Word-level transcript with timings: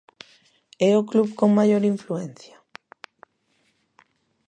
E 0.87 0.89
o 0.99 1.05
club 1.09 1.29
con 1.39 1.49
maior 1.59 1.83
influencia? 1.93 2.55